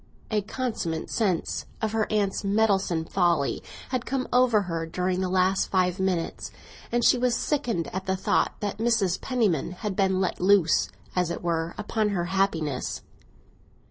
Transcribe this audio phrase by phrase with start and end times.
[0.31, 5.67] A consummate sense of her aunt's meddlesome folly had come over her during the last
[5.69, 6.49] five minutes,
[6.91, 9.21] and she was sickened at the thought that Mrs.
[9.21, 13.03] Penniman had been let loose, as it were, upon her happiness.